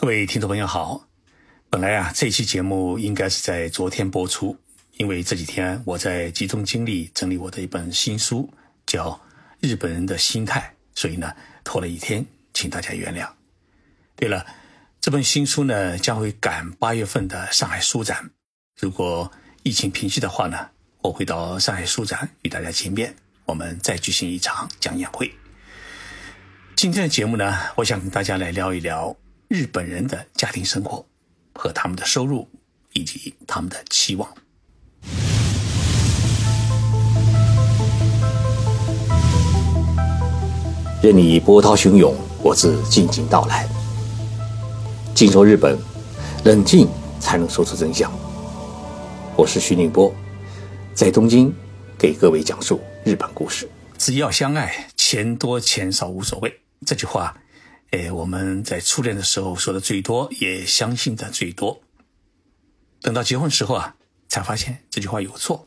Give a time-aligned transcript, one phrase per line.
[0.00, 1.08] 各位听众朋友好，
[1.68, 4.56] 本来啊这期节目应该是在昨天播出，
[4.92, 8.48] 因为这几天我在集中精力整理我的一本新书，
[8.86, 9.10] 叫
[9.58, 11.34] 《日本人的心态》，所以呢
[11.64, 12.24] 拖了一天，
[12.54, 13.28] 请大家原谅。
[14.14, 14.46] 对了，
[15.00, 18.30] 这本新书呢将会赶八月份的上海书展，
[18.78, 19.32] 如果
[19.64, 20.68] 疫情平息的话呢，
[21.02, 25.34] 我会到上海书展与大家见面，我们再举行一场讲演会。
[26.76, 29.16] 今天的节目呢，我想跟大家来聊一聊。
[29.48, 31.02] 日本人的家庭生活
[31.54, 32.46] 和他们的收入
[32.92, 34.28] 以及他们的期望。
[41.02, 43.66] 任你波涛汹涌，我自静静到来。
[45.14, 45.78] 静说日本，
[46.44, 46.86] 冷静
[47.18, 48.12] 才能说出真相。
[49.34, 50.12] 我是徐宁波，
[50.92, 51.50] 在东京
[51.98, 53.66] 给各位讲述日本故事。
[53.96, 56.60] 只要相爱，钱多钱少无所谓。
[56.84, 57.34] 这句话。
[57.90, 61.80] 哎，我们在初恋的时候说的最多，也相信的最多。
[63.00, 63.96] 等到结婚时候啊，
[64.28, 65.66] 才发现这句话有错。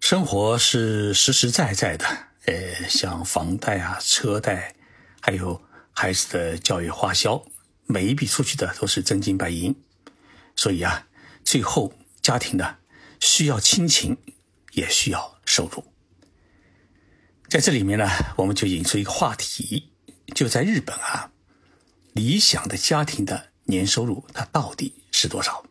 [0.00, 2.04] 生活是实实在在的，
[2.44, 4.74] 呃，像房贷啊、车贷，
[5.22, 5.62] 还有
[5.92, 7.42] 孩子的教育花销，
[7.86, 9.74] 每一笔出去的都是真金白银。
[10.54, 11.06] 所以啊，
[11.42, 12.76] 最后家庭呢，
[13.18, 14.18] 需要亲情，
[14.72, 15.82] 也需要收入。
[17.48, 18.06] 在这里面呢，
[18.36, 19.93] 我们就引出一个话题。
[20.32, 21.30] 就在日本啊，
[22.12, 25.64] 理想的家庭的年收入它到底是多少？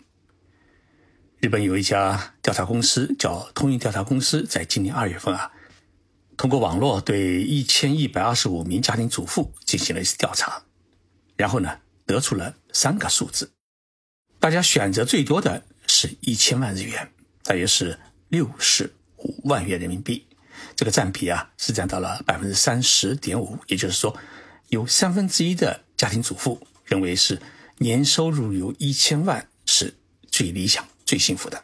[1.40, 5.52] 日本有一家调查公司叫通运调查公司，在今年二月份啊，
[6.38, 10.64] 通过网络对一千一百二十五名家庭主妇进行了一次调查，
[11.36, 13.52] 然后呢，得出了三个数字，
[14.40, 17.12] 大家选择最多的是一千万日元，
[17.44, 20.26] 大约是六十五万元人民币，
[20.76, 24.18] 这个占比啊是占到了百分之三十点五，也就是说。
[24.74, 27.40] 有三分之一的家庭主妇认为是
[27.78, 29.94] 年收入有一千万是
[30.26, 31.64] 最理想、最幸福的。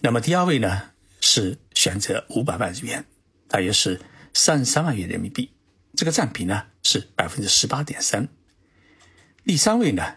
[0.00, 3.04] 那么第二位呢是选择五百万日元，
[3.46, 4.00] 大约是
[4.32, 5.50] 三十三万元人民币，
[5.94, 8.26] 这个占比呢是百分之十八点三。
[9.44, 10.14] 第三位呢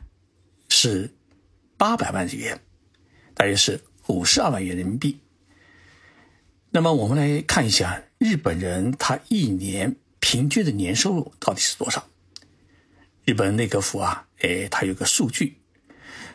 [0.69, 1.13] 是
[1.75, 2.61] 八百万日元，
[3.33, 5.19] 大约是五十二万元人民币。
[6.69, 12.07] 那么我们来看一下日本人他一年平均的年收入到底是多少？
[13.29, 15.59] 日本内阁府啊，哎，它有个数据，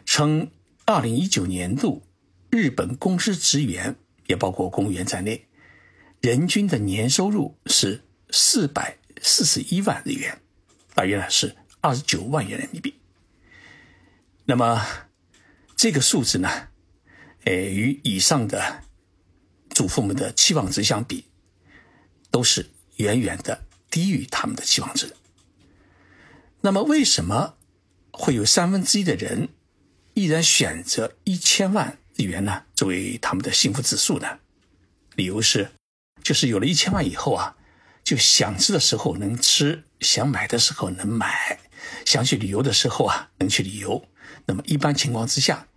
[0.07, 0.49] 称
[0.85, 2.05] 二零一九年度
[2.51, 3.97] 日本公司职员，
[4.29, 5.49] 也包括公务员在内，
[6.21, 10.41] 人均的年收入是四百四十一万日元，
[10.95, 12.95] 大约呢是二十九万元人民币。
[14.45, 14.81] 那么
[15.75, 16.49] 这个数字呢，
[17.43, 18.85] 哎，与以上的
[19.71, 21.25] 主妇们的期望值相比，
[22.31, 25.13] 都是远远的低于他们的期望值。
[26.65, 27.57] 那么，为什么
[28.11, 29.51] 会有三分之一的人
[30.15, 32.63] 依然选择一千万日元呢？
[32.75, 34.39] 作为他们的幸福指数呢？
[35.15, 35.73] 理由是，
[36.23, 37.59] 就是有了一千万以后啊，
[38.03, 41.61] 就想吃的时候能吃，想买的时候能买，
[42.07, 44.03] 想去旅游的时候啊能去旅游。
[44.47, 45.69] 那么，一般情况之下，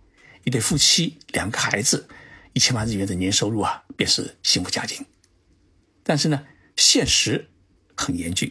[0.44, 2.08] 一对夫妻两个孩子，
[2.54, 5.04] 一千万日元的年收入啊，便是幸福家庭。
[6.02, 7.50] 但是呢，现实
[7.94, 8.50] 很严峻。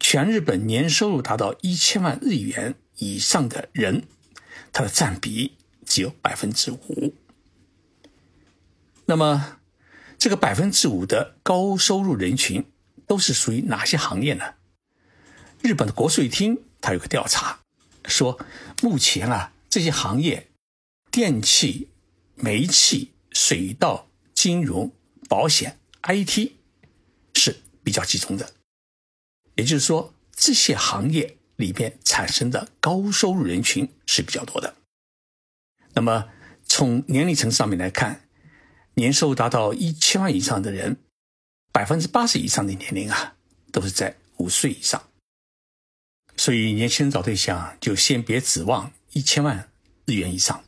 [0.00, 4.08] 全日本年收入达到一千万日元以上的人，
[4.72, 7.14] 他的占比只有百分之五。
[9.04, 9.58] 那么，
[10.18, 12.64] 这个百分之五的高收入人群
[13.06, 14.54] 都是属于哪些行业呢？
[15.60, 17.60] 日本的国税厅它有个调查，
[18.06, 18.40] 说
[18.82, 20.48] 目前啊这些行业，
[21.10, 21.88] 电器、
[22.36, 24.90] 煤气、水稻、金融、
[25.28, 26.52] 保险、IT
[27.34, 28.54] 是比较集中的。
[29.60, 34.74] 也就是说，这些行业里边产生的高收入人群是比较多的。
[35.92, 36.30] 那么，
[36.64, 38.22] 从年龄层上面来看，
[38.94, 40.96] 年收入达到一千万以上的人，
[41.72, 43.36] 百分之八十以上的年龄啊，
[43.70, 45.10] 都是在五岁以上。
[46.38, 49.70] 所以，年轻人找对象就先别指望一千万
[50.06, 50.64] 日元以上。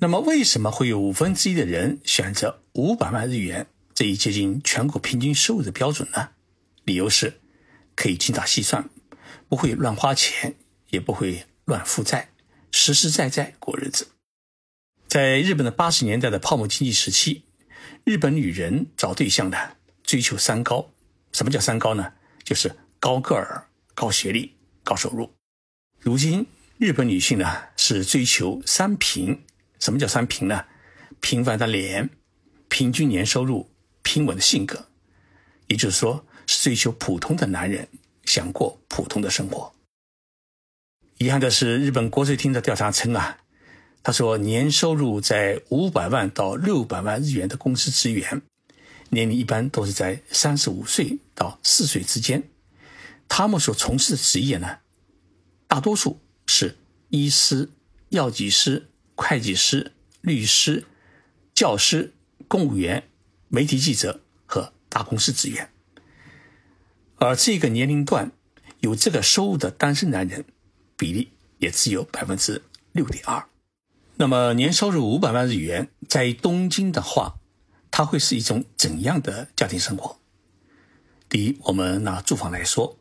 [0.00, 6.32] 那么，为什么会有五分之一的人选择五百万日元这一接近全国平均收入的标准呢？
[6.90, 7.40] 理由是，
[7.94, 8.90] 可以精打细算，
[9.48, 10.56] 不会乱花钱，
[10.88, 12.30] 也不会乱负债，
[12.72, 14.08] 实实在在过日子。
[15.06, 17.44] 在日本的八十年代的泡沫经济时期，
[18.02, 20.90] 日本女人找对象呢，追求三高。
[21.30, 22.14] 什么叫三高呢？
[22.42, 25.32] 就是高个儿、高学历、高收入。
[26.00, 26.44] 如今，
[26.78, 29.44] 日本女性呢是追求三平。
[29.78, 30.64] 什么叫三平呢？
[31.20, 32.10] 平凡的脸，
[32.68, 33.70] 平均年收入，
[34.02, 34.88] 平稳的性格。
[35.68, 36.26] 也就是说。
[36.58, 37.88] 追求普通的男人
[38.24, 39.72] 想过普通的生活。
[41.18, 43.38] 遗憾的是，日本国税厅的调查称啊，
[44.02, 48.42] 他说年收入在五百万到六百万日元的公司职员，
[49.10, 52.42] 年龄一般都是在三十五岁到四岁之间。
[53.28, 54.78] 他们所从事的职业呢，
[55.68, 56.76] 大多数是
[57.10, 57.68] 医师、
[58.08, 60.84] 药剂师、会计师、律师、
[61.54, 62.12] 教师、
[62.48, 63.08] 公务员、
[63.48, 65.70] 媒体记者和大公司职员。
[67.20, 68.32] 而这个年龄段
[68.80, 70.46] 有这个收入的单身男人
[70.96, 72.62] 比例也只有百分之
[72.92, 73.46] 六点二。
[74.16, 77.36] 那么年收入五百万日元，在东京的话，
[77.90, 80.18] 它会是一种怎样的家庭生活？
[81.28, 82.98] 第一，我们拿住房来说，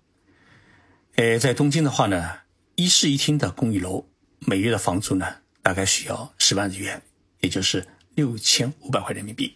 [1.15, 2.41] 呃，在东京的话呢，
[2.75, 4.05] 一室一厅的公寓楼，
[4.39, 7.01] 每月的房租呢，大概需要十万日元，
[7.39, 9.55] 也就是六千五百块人民币。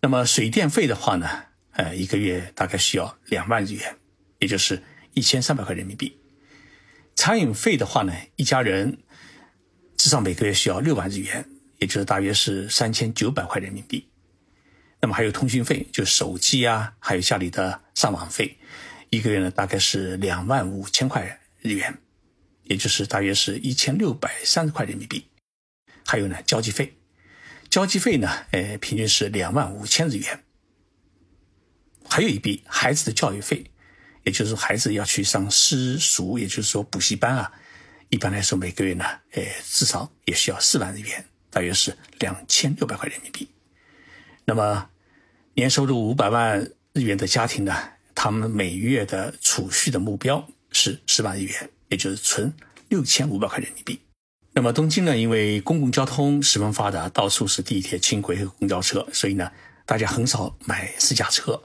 [0.00, 1.44] 那么水电费的话呢？
[1.80, 3.96] 呃，一个月大概需要两万日元，
[4.38, 4.82] 也就是
[5.14, 6.14] 一千三百块人民币。
[7.14, 8.98] 餐饮费的话呢，一家人
[9.96, 11.48] 至少每个月需要六万日元，
[11.78, 14.06] 也就是大约是三千九百块人民币。
[15.00, 18.58] 那么还有通讯费，就手机啊，还有家里的上网费，
[19.08, 21.96] 一个月呢大概是两万五千块日元，
[22.64, 25.24] 也就是大约是一千六百三十块人民币。
[26.04, 26.98] 还有呢，交际费，
[27.70, 30.44] 交际费呢，呃，平均是两万五千日元。
[32.10, 33.64] 还有一笔孩子的教育费，
[34.24, 37.50] 也就是孩子要去上私塾，也就是说补习班啊。
[38.08, 43.48] 一般来说，每个月呢，呃，至少也需要四万日元，大约是两千六百块人民币。
[44.44, 44.90] 那么，
[45.54, 46.58] 年收入五百万
[46.92, 47.72] 日元的家庭呢，
[48.12, 52.52] 他们每月的储蓄的目标是十万日元，也就是存
[52.88, 54.00] 六千五百块人民币。
[54.52, 59.52] 那么，东京呢，因为公共交通十分发达，到处是地铁、轻轨和公交车，所以呢，
[59.86, 61.62] 大家很少买私家车。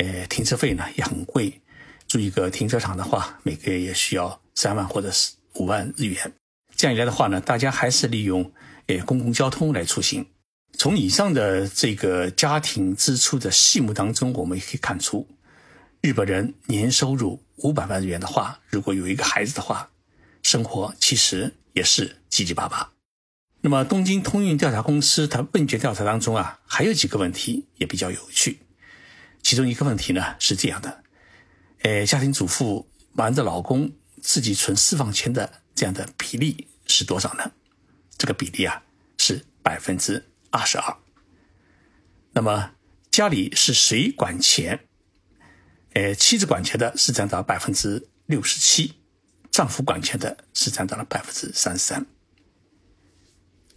[0.00, 1.60] 呃，停车费呢也很贵，
[2.08, 6.32] 住一个停车场的话，每个月也需要三万或者是五万日元。
[6.74, 8.50] 这样一来的话呢，大家还是利用
[8.86, 10.26] 呃公共交通来出行。
[10.78, 15.28] 从以上的这个家庭支出的细目当中，我们也可以看出，
[16.00, 19.90] 日本人年收入五百万日元的话，如果有一个孩子的话，
[20.42, 22.90] 生活其实也是七七八八。
[23.60, 28.60] 那么，东京通运调查公司它问卷调查当中啊，还有几个问题也比较有趣。
[29.42, 31.02] 其中一个问题呢是这样的，
[31.82, 33.90] 呃，家庭主妇瞒着老公
[34.20, 37.50] 自己存私房钱的这样的比例是多少呢？
[38.16, 38.82] 这个比例啊
[39.18, 40.96] 是百分之二十二。
[42.32, 42.72] 那么
[43.10, 44.86] 家里是谁管钱？
[45.94, 48.94] 呃，妻子管钱的是占到百分之六十七，
[49.50, 52.06] 丈夫管钱的是占到了百分之三十三。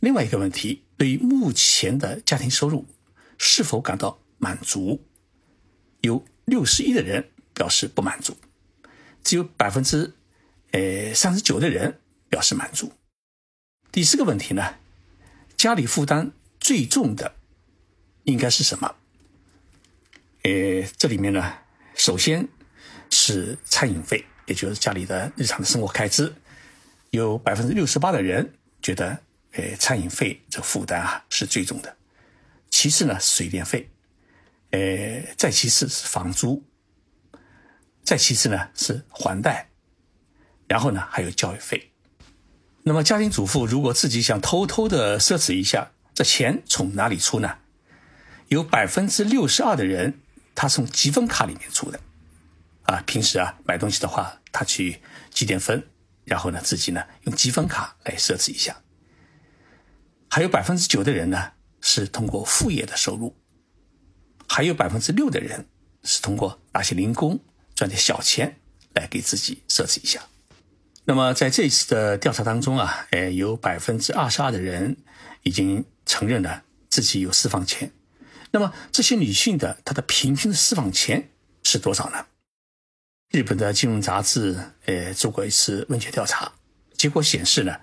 [0.02, 2.86] 另外一个问题，对于目前的家庭收入
[3.38, 5.02] 是否感到满足？
[6.04, 8.36] 有六十一的人表示不满足，
[9.24, 10.14] 只有百分之
[10.72, 12.92] 呃三十九的人表示满足。
[13.90, 14.76] 第四个问题呢，
[15.56, 17.36] 家里负担最重的
[18.26, 18.96] 应该是什么？
[20.42, 21.60] 呃，这里面呢，
[21.96, 22.50] 首先
[23.10, 26.36] 是餐饮费，也就是家里的日常的生活开支，
[27.12, 29.22] 有百分之六十八的人觉得，
[29.52, 31.96] 呃，餐饮费这负担啊是最重的。
[32.70, 33.90] 其次呢，水电费。
[34.74, 36.66] 呃，再其次是房租，
[38.04, 39.70] 再其次呢是还贷，
[40.68, 41.92] 然后呢还有教育费。
[42.82, 47.60] 那么家庭主妇如果自己想偷偷的奢侈一下，这钱从哪里出呢？
[48.48, 50.20] 有百分之六十二的人
[50.56, 52.00] 他从积分卡里面出的，
[52.86, 55.88] 啊，平时啊买东西的话，他去积点分，
[56.26, 58.76] 然后呢自己呢用积分卡来奢侈一下。
[60.32, 63.36] 还有百分之九的人呢是通过副业的收入。
[64.48, 65.68] 还有百分之六的人
[66.04, 67.40] 是通过打些零工
[67.76, 68.60] 赚点小钱
[68.94, 70.22] 来给自己奢侈一下。
[71.06, 74.96] 那么在这一次的调查当中啊，呃，有百分之二十二的人
[75.44, 77.92] 已经承认了自己有私房钱。
[78.52, 81.32] 那么这些女性的她的平均的私房钱
[81.64, 82.28] 是多少呢？
[83.32, 86.54] 日本的金融杂志呃做过一次问卷调查，
[86.96, 87.82] 结果显示呢，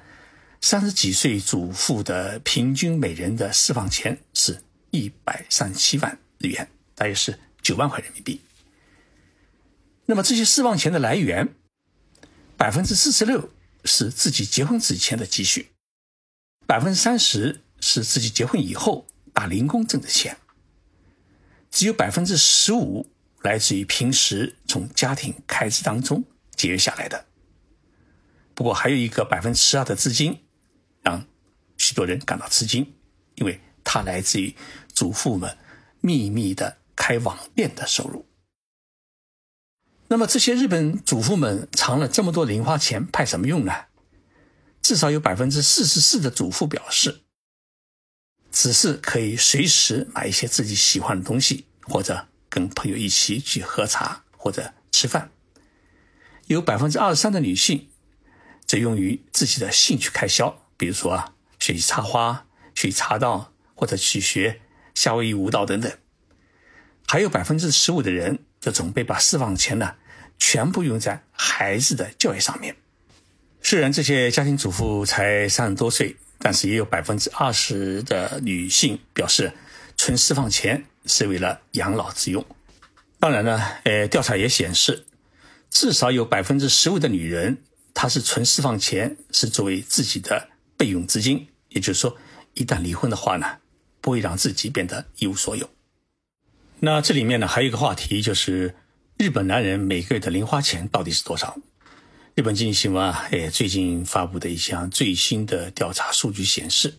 [0.60, 4.62] 三十几岁主妇的平均每人的私房钱是
[4.92, 6.18] 一百三十七万。
[6.40, 8.40] 日元大约是九万块人民币。
[10.06, 11.54] 那么这些私房钱的来源，
[12.56, 13.50] 百分之四十六
[13.84, 15.68] 是自己结婚之前的积蓄，
[16.66, 20.38] 百分之三十是自己结婚以后打零工挣的钱，
[21.70, 23.06] 只有百分之十五
[23.42, 26.24] 来自于平时从家庭开支当中
[26.56, 27.26] 节约下来的。
[28.54, 30.40] 不过还有一个百分之十二的资金，
[31.02, 31.24] 让
[31.76, 32.94] 许多人感到吃惊，
[33.36, 34.56] 因为它来自于
[34.88, 35.56] 祖父们。
[36.00, 38.26] 秘密的开网店的收入。
[40.08, 43.72] 那么这些日本主妇们藏了这么多零花钱，派什么用呢？
[44.82, 47.20] 至少有百分之四十四的主妇表示，
[48.50, 55.30] 只是可以随时买一些自己喜欢的东西，或者跟朋友一起去喝茶或者吃饭。
[56.46, 57.90] 有百分之二十三的女性
[58.66, 64.60] 则用于自己的兴趣开销，比如说啊，学习插花、学习茶道或者去学
[65.00, 65.90] 夏威夷舞蹈等等。
[67.06, 69.94] 还有百分之十五的人则准备把私房钱呢
[70.38, 72.76] 全部用在孩子的教育上面。
[73.62, 79.50] 虽然这些家庭主妇才三十多岁，但是也有百分之二十的女性表示，
[79.96, 82.44] 存私房钱是为了养老之用。
[83.18, 85.06] 当然呢，呃，调查也显示，
[85.70, 87.56] 至少有百分之十五的女人，
[87.94, 92.18] 她是存私房钱是作为自己的备用资金，也就是说，
[92.52, 93.46] 一旦离婚的话呢，
[94.00, 95.68] 不会让自己变得一无所有。
[96.80, 98.74] 那这里面呢，还有一个话题就是，
[99.18, 101.58] 日本男人每个月的零花钱到底是多少？
[102.34, 106.94] 日本经济新闻啊，哎，最近发布的一项最新的调查数据显示，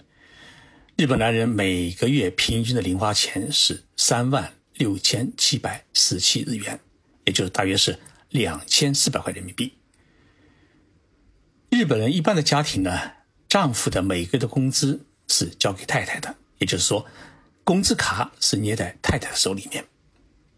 [0.98, 6.80] 日本男人每个月平均的零花钱是三万六千七百十七日元，
[7.26, 7.98] 也就是大约是
[8.30, 9.74] 两千四百块人民币。
[11.72, 13.14] 日本人一般的家庭呢，
[13.48, 17.06] 丈夫的每个月的工资是交给太太的，也就是说，
[17.66, 19.84] 工资卡是捏在太太手里面，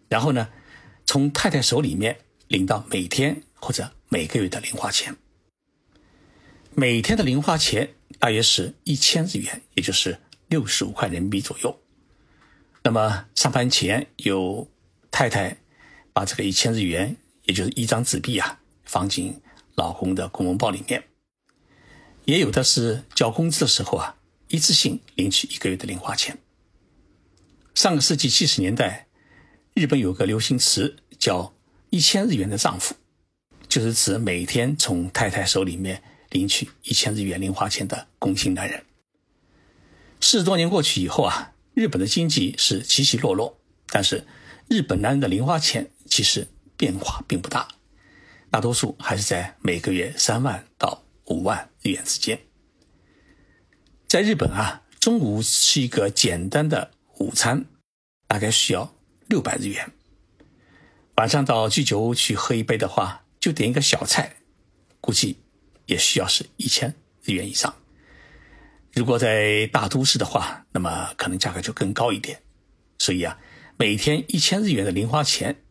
[0.07, 0.47] 然后呢，
[1.07, 2.15] 从太太手里面
[2.49, 3.91] 领到每天或者。
[4.09, 5.17] 每个月的零花钱，
[6.75, 10.19] 每天的零花钱大约是一千日元，也就是
[10.49, 11.79] 六十五块人民币左右。
[12.83, 14.69] 那么上班前，有
[15.09, 15.57] 太太
[16.13, 19.41] 把这个一千日元，也就是一张纸币啊，放进
[19.73, 21.01] 老公的公文包里面；
[22.25, 24.15] 也有的是交工资的时候啊，
[24.53, 26.37] 一次性领取一个月的零花钱。
[27.73, 29.07] 上个世纪七十年代，
[29.73, 31.55] 日本有个流行词叫
[31.89, 32.93] “一千日元的丈夫”。
[33.67, 38.85] 就是指每天从太太手里面领取一千日元零花钱的工薪男人。
[40.21, 43.57] 四十多年过去以后啊，日本的经济是起起落落，
[43.87, 44.27] 但是
[44.67, 47.67] 日本男人的零花钱其实变化并不大，
[48.51, 52.39] 大多数还是在每个月三万到五万日元之间。
[54.13, 57.65] 在日本啊，中午吃一个简单的午餐，
[58.27, 58.93] 大概需要
[59.25, 59.91] 六百日元。
[61.15, 64.35] 晚上到居酒屋去喝一杯的话，就点一个小菜，
[65.01, 65.37] 估计
[65.87, 66.93] 也需要是一千
[67.23, 67.73] 日元以上。
[68.93, 72.39] 如果在大都市的话，那么可能价格就更高一点。
[72.99, 73.39] 所以啊，
[73.77, 75.63] 每天一千日元的零花钱，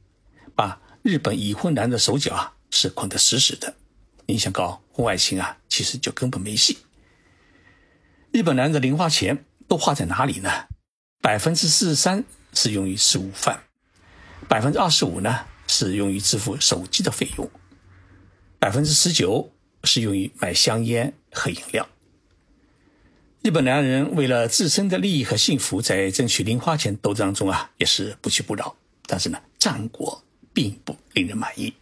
[0.56, 3.76] 把日本已婚男的手脚啊是捆得死死的。
[4.26, 6.78] 你想搞婚外情啊，其实就根本没戏。
[8.32, 10.50] 日本男人的零花钱都花在哪里呢？
[11.20, 12.24] 百分之四十三
[12.54, 13.64] 是用于吃午饭，
[14.48, 17.50] 百分之二十五呢是用于支付手机的费用。
[18.58, 19.52] 百分之十九
[19.84, 21.86] 是用于买香烟和饮料。
[23.42, 28.74] 日本男人为了自身的利益和幸福，在争取零花钱斗争中啊，也是不屈不挠。
[29.06, 30.24] 但是呢，战果
[30.54, 31.74] 并不令人满意。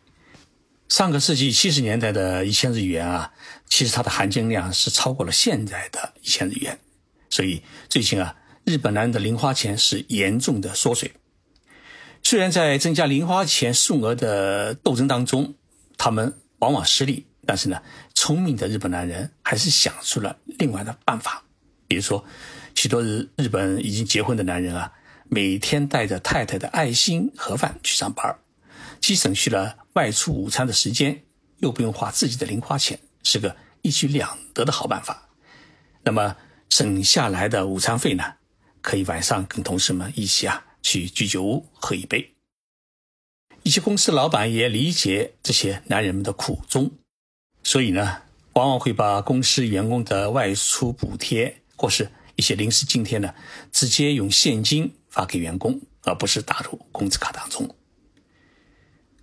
[0.90, 3.32] 上个世纪七十年代的一千日元啊，
[3.66, 6.78] 其实它的含金量是超过了现在的一千日元。
[7.30, 11.12] 所以最近啊，日本男人的零花钱是严重的缩水。
[12.22, 15.54] 虽然在增加零花钱数额的斗争当中，
[15.96, 16.34] 他们。
[16.60, 17.80] 往往失利，但是呢，
[18.14, 21.42] 聪明的日本男人还是想出了另外的办法。
[21.88, 22.22] 比如说，
[22.74, 24.92] 许多日日本已经结婚的男人啊，
[25.30, 28.36] 每天带着太太的爱心盒饭去上班，
[29.00, 31.24] 既省去了外出午餐的时间，
[31.58, 35.30] 又不用花自己的零花钱，是个一举两得的好办法。
[36.02, 36.36] 那么
[36.68, 38.34] 省下来的午餐费呢，
[38.80, 42.34] 可以晚上跟同事们一起啊去居酒屋喝一杯。
[43.62, 46.90] 一些公司老板也理解这些男人们的苦衷，
[47.62, 48.22] 所以呢，
[48.54, 53.34] 往往会把公司员工的外出补贴或是一些临时津贴呢，
[53.72, 57.68] 直接用现金发给员工，而不是打入工资卡当中。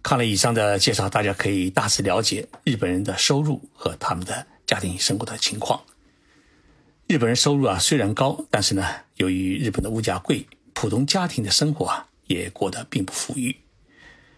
[0.08, 5.84] 看了以上的介绍，大家可以大致了解日本人的收入和他们的家庭生活的情况。
[7.08, 8.88] 日本人收入啊虽然高，但是呢，
[9.18, 13.54] 由于日本的物价贵，普通家庭的生活啊也过得并不富裕。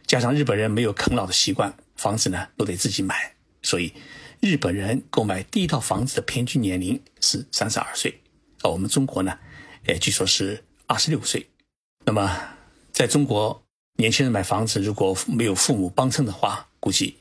[0.08, 3.94] 加上日本人没有啃老的习惯，房子呢都得自己买，所以
[4.40, 8.20] 日本人购买第一套房子的平均年龄是三十二岁，
[8.64, 9.38] 而我们中国呢，
[9.86, 11.48] 哎，据说是二十六岁。
[12.06, 12.56] 那么
[12.92, 13.64] 在中国，
[14.00, 17.18] 年轻人买房子如果没有父母帮衬的话，估计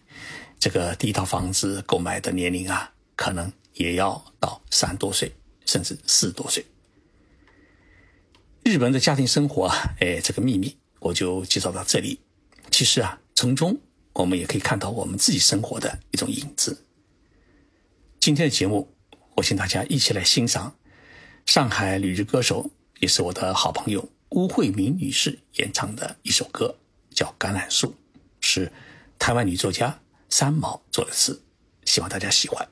[0.61, 5.35] 这个第一套房子购买的年龄啊，可能也要到三十多岁，
[5.66, 6.64] 甚至四十多岁。
[8.62, 12.20] 日本的家庭生活啊，哎，这个秘密我就介绍到这里。
[12.70, 13.76] 其实啊，从中
[14.12, 16.85] 我们也可以看到我们自己生活的一种影子。
[18.20, 18.94] 今天的节目，
[19.35, 20.76] 我请大家一起来欣赏
[21.44, 22.70] 上海旅日歌手，
[23.00, 26.76] 也是我的好朋友巫慧敏女士演唱的一首歌，
[27.11, 27.88] 叫《橄榄树》，
[28.40, 28.70] 是
[29.18, 31.42] 台湾女作家三毛作的词，
[31.85, 32.68] 希望大家喜欢。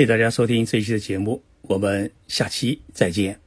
[0.00, 3.39] 谢谢大家收听这一期的节目，我们下期再见。